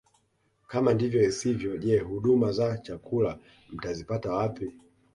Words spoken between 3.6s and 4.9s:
mtazipata wapi